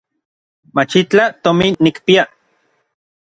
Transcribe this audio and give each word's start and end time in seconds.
Machitlaj 0.77 1.27
tomin 1.47 1.77
nikpia. 1.89 2.23